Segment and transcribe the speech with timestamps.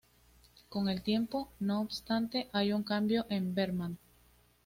[0.67, 3.99] Con el tiempo, no obstante, hay un cambio en Berman.